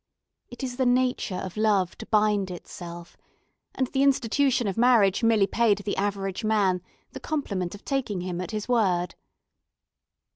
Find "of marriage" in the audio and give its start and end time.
4.67-5.21